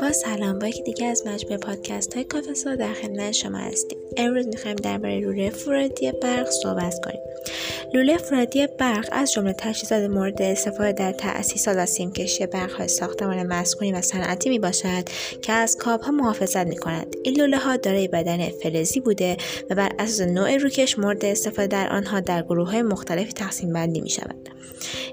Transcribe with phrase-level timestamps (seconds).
[0.00, 3.98] با سلام با یکی دیگه از مجموعه پادکست های کافسا در خدمت شما هستیم.
[4.16, 7.20] امروز می‌خوایم درباره لوله فرادی برق صحبت کنیم.
[7.94, 12.44] لوله فرادی برق از جمله تجهیزات مورد استفاده در تأسیسات و سیمکشی
[12.78, 15.04] های ساختمان مسکونی و صنعتی می باشد
[15.42, 17.16] که از کابها محافظت می کند.
[17.24, 19.36] این لوله ها دارای بدن فلزی بوده
[19.70, 24.00] و بر اساس نوع روکش مورد استفاده در آنها در گروه های مختلفی تقسیم بندی
[24.00, 24.48] می شود.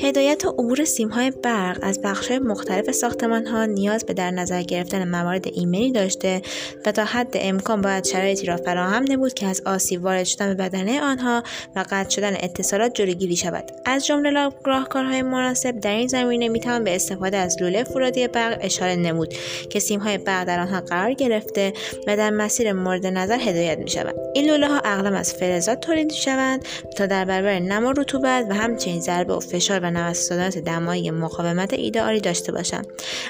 [0.00, 4.62] هدایت و عبور سیم های برق از بخش مختلف ساختمان ها نیاز به در نظر
[4.62, 6.42] گرفتن موارد ایمنی داشته
[6.86, 10.54] و تا حد امکان باید شرایطی را فراهم نمود که از آسیب وارد شدن به
[10.54, 11.42] بدنه آنها
[11.76, 13.64] و قطع شدن اتصالات جلوگیری شود.
[13.84, 18.96] از جمله راهکارهای مناسب در این زمینه می‌توان به استفاده از لوله فرادی برق اشاره
[18.96, 19.34] نمود
[19.70, 21.72] که سیم های برق در آنها قرار گرفته
[22.06, 26.06] و در مسیر مورد نظر هدایت می شود این لوله ها اغلب از فلزات تولید
[26.06, 26.64] می شوند
[26.96, 31.72] تا در برابر نم و رطوبت و همچنین ضربه و فشار و نوسانات دمایی مقاومت
[31.72, 32.86] ایدئالی داشته باشند.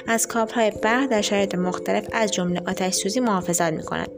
[0.07, 4.11] از های برق در شرایط مختلف از جمله آتش سوزی محافظت می کنند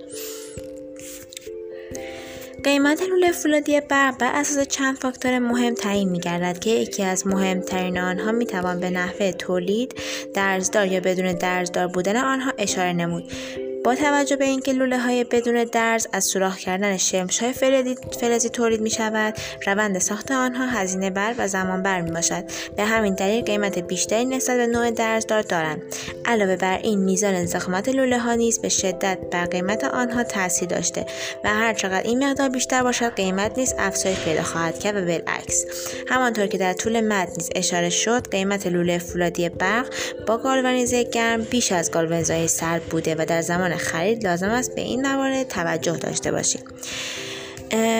[2.67, 7.27] قیمت لوله فولادی برق بر اساس چند فاکتور مهم تعیین می گردد که یکی از
[7.27, 9.95] مهمترین آنها می توان به نحوه تولید،
[10.33, 13.31] درزدار یا بدون درزدار بودن آنها اشاره نمود.
[13.87, 17.53] با توجه به اینکه لوله های بدون درز از سوراخ کردن شمش های
[18.19, 19.33] فلزی تولید می شود
[19.67, 22.43] روند ساخت آنها هزینه بر و زمان بر می باشد
[22.75, 25.81] به همین دلیل قیمت بیشتری نسبت به نوع درزدار دارند.
[26.25, 31.05] علاوه بر این میزان زخمات لوله ها نیز به شدت بر قیمت آنها تاثیر داشته
[31.43, 35.65] و هر چقدر این مقدار بیشتر باشد قیمت نیز افزایش پیدا خواهد کرد و بالعکس.
[36.07, 39.85] همانطور که در طول متن نیز اشاره شد قیمت لوله فولادی برق
[40.27, 44.81] با گالوانیزه گرم بیش از گالوانیزه سرد بوده و در زمان خرید لازم است به
[44.81, 46.63] این موارد توجه داشته باشید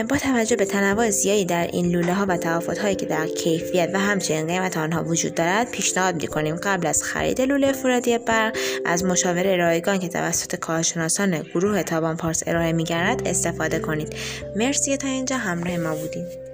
[0.10, 3.90] با توجه به تنوع زیادی در این لوله ها و تفاوت هایی که در کیفیت
[3.94, 8.58] و همچنین قیمت آنها وجود دارد پیشنهاد می کنیم قبل از خرید لوله فرادی برق
[8.86, 12.86] از مشاوره رایگان که توسط کارشناسان گروه تابان پارس ارائه می
[13.26, 14.16] استفاده کنید.
[14.56, 16.48] مرسی تا اینجا همراه ما بودید